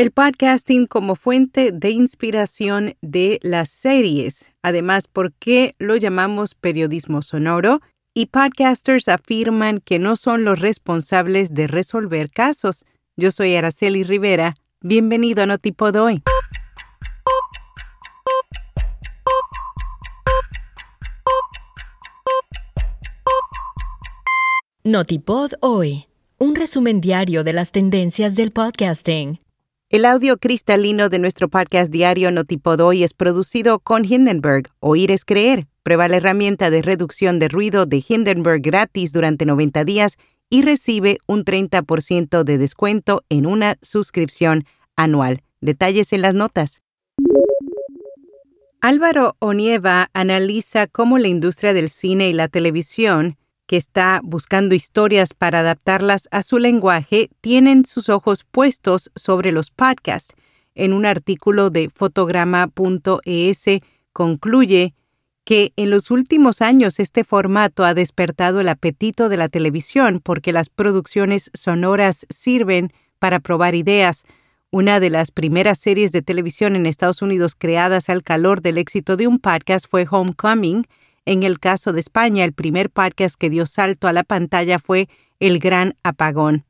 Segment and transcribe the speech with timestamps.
[0.00, 4.50] el podcasting como fuente de inspiración de las series.
[4.62, 7.82] Además, ¿por qué lo llamamos periodismo sonoro?
[8.14, 12.86] Y podcasters afirman que no son los responsables de resolver casos.
[13.18, 14.56] Yo soy Araceli Rivera.
[14.80, 16.22] Bienvenido a Notipod hoy.
[24.82, 26.06] Notipod hoy.
[26.38, 29.40] Un resumen diario de las tendencias del podcasting.
[29.90, 34.68] El audio cristalino de nuestro podcast diario Notipodoy es producido con Hindenburg.
[34.78, 35.64] Oír es creer.
[35.82, 40.16] Prueba la herramienta de reducción de ruido de Hindenburg gratis durante 90 días
[40.48, 45.42] y recibe un 30% de descuento en una suscripción anual.
[45.60, 46.84] Detalles en las notas.
[48.80, 53.38] Álvaro Onieva analiza cómo la industria del cine y la televisión
[53.70, 59.70] que está buscando historias para adaptarlas a su lenguaje, tienen sus ojos puestos sobre los
[59.70, 60.34] podcasts.
[60.74, 63.64] En un artículo de fotograma.es
[64.12, 64.94] concluye
[65.44, 70.52] que en los últimos años este formato ha despertado el apetito de la televisión porque
[70.52, 74.24] las producciones sonoras sirven para probar ideas.
[74.72, 79.16] Una de las primeras series de televisión en Estados Unidos creadas al calor del éxito
[79.16, 80.88] de un podcast fue Homecoming,
[81.26, 85.08] en el caso de España, el primer podcast que dio salto a la pantalla fue
[85.38, 86.64] El Gran Apagón.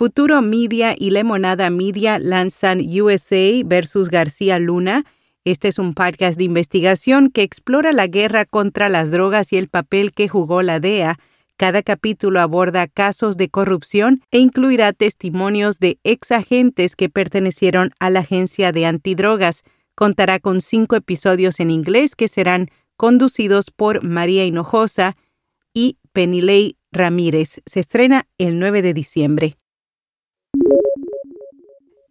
[0.00, 5.04] Futuro Media y Lemonada Media lanzan USA versus García Luna.
[5.44, 9.68] Este es un podcast de investigación que explora la guerra contra las drogas y el
[9.68, 11.18] papel que jugó la DEA.
[11.58, 18.08] Cada capítulo aborda casos de corrupción e incluirá testimonios de ex agentes que pertenecieron a
[18.08, 19.64] la agencia de antidrogas.
[19.94, 25.16] Contará con cinco episodios en inglés que serán conducidos por María Hinojosa
[25.72, 27.60] y Penilei Ramírez.
[27.66, 29.56] Se estrena el 9 de diciembre.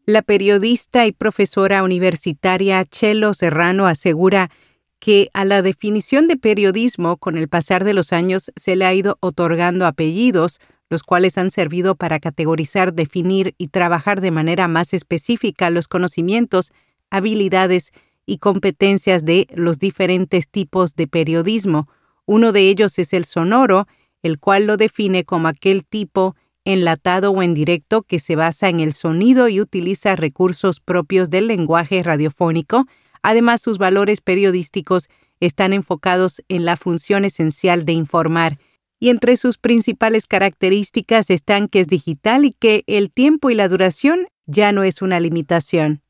[0.05, 4.49] La periodista y profesora universitaria Chelo Serrano asegura
[4.97, 8.93] que a la definición de periodismo con el pasar de los años se le ha
[8.93, 10.59] ido otorgando apellidos,
[10.89, 16.71] los cuales han servido para categorizar, definir y trabajar de manera más específica los conocimientos
[17.09, 17.91] habilidades
[18.25, 21.87] y competencias de los diferentes tipos de periodismo.
[22.25, 23.87] Uno de ellos es el sonoro,
[24.21, 28.79] el cual lo define como aquel tipo enlatado o en directo que se basa en
[28.79, 32.85] el sonido y utiliza recursos propios del lenguaje radiofónico.
[33.23, 35.09] Además, sus valores periodísticos
[35.39, 38.59] están enfocados en la función esencial de informar,
[38.99, 43.69] y entre sus principales características están que es digital y que el tiempo y la
[43.69, 46.01] duración ya no es una limitación.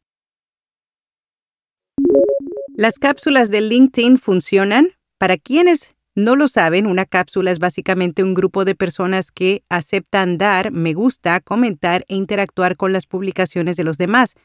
[2.80, 4.92] Las cápsulas de LinkedIn funcionan.
[5.18, 10.38] Para quienes no lo saben, una cápsula es básicamente un grupo de personas que aceptan
[10.38, 14.36] dar me gusta, comentar e interactuar con las publicaciones de los demás.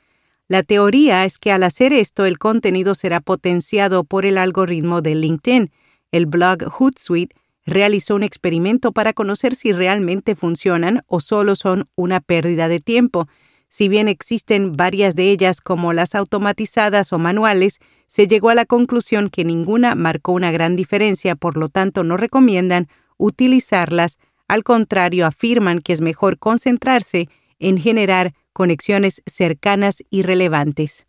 [0.49, 5.15] La teoría es que al hacer esto el contenido será potenciado por el algoritmo de
[5.15, 5.71] LinkedIn.
[6.11, 12.19] El blog Hootsuite realizó un experimento para conocer si realmente funcionan o solo son una
[12.19, 13.29] pérdida de tiempo.
[13.77, 18.67] Si bien existen varias de ellas como las automatizadas o manuales, se llegó a la
[18.67, 22.87] conclusión que ninguna marcó una gran diferencia, por lo tanto no recomiendan
[23.17, 31.05] utilizarlas, al contrario afirman que es mejor concentrarse en generar conexiones cercanas y relevantes.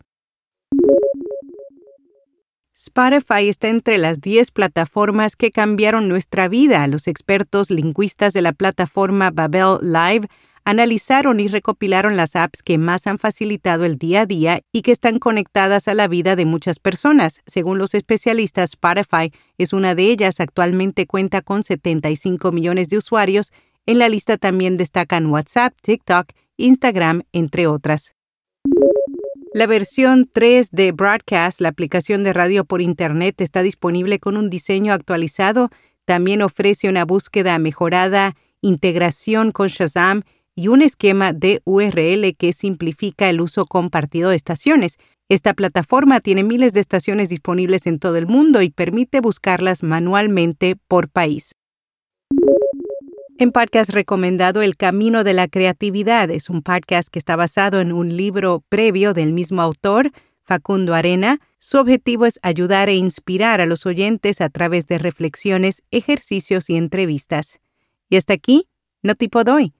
[2.73, 6.87] Spotify está entre las 10 plataformas que cambiaron nuestra vida.
[6.87, 10.27] Los expertos lingüistas de la plataforma Babel Live
[10.65, 14.91] analizaron y recopilaron las apps que más han facilitado el día a día y que
[14.91, 17.41] están conectadas a la vida de muchas personas.
[17.45, 20.39] Según los especialistas, Spotify es una de ellas.
[20.39, 23.53] Actualmente cuenta con 75 millones de usuarios.
[23.85, 28.15] En la lista también destacan WhatsApp, TikTok, Instagram, entre otras.
[29.53, 34.49] La versión 3 de Broadcast, la aplicación de radio por Internet, está disponible con un
[34.49, 35.69] diseño actualizado.
[36.05, 40.23] También ofrece una búsqueda mejorada, integración con Shazam
[40.55, 44.97] y un esquema de URL que simplifica el uso compartido de estaciones.
[45.27, 50.77] Esta plataforma tiene miles de estaciones disponibles en todo el mundo y permite buscarlas manualmente
[50.87, 51.51] por país.
[53.37, 57.91] En podcast recomendado El Camino de la Creatividad es un podcast que está basado en
[57.91, 60.11] un libro previo del mismo autor,
[60.45, 61.39] Facundo Arena.
[61.59, 66.77] Su objetivo es ayudar e inspirar a los oyentes a través de reflexiones, ejercicios y
[66.77, 67.59] entrevistas.
[68.09, 68.69] Y hasta aquí,
[69.03, 69.73] no tipo doy.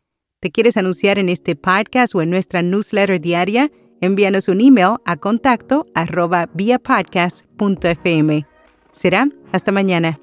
[0.46, 3.72] ¿Te quieres anunciar en este podcast o en nuestra newsletter diaria?
[4.00, 8.46] Envíanos un email a contacto arroba viapodcast.fm.
[8.92, 10.20] Será hasta mañana.